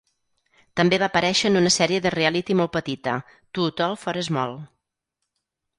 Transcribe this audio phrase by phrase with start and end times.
[0.79, 3.15] També va aparèixer en una sèrie de reality molt petita,
[3.59, 4.59] "Too Tall For Small".